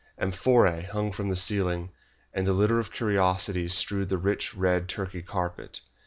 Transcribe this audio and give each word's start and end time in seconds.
Amphorae 0.17 0.81
hung 0.91 1.11
from 1.11 1.29
the 1.29 1.35
ceiling, 1.35 1.91
and 2.33 2.47
a 2.47 2.53
litter 2.53 2.79
of 2.79 2.91
curiosities 2.91 3.77
strewed 3.77 4.09
the 4.09 4.17
rich 4.17 4.55
red 4.55 4.89
Turkey 4.89 5.21
carpet. 5.21 5.81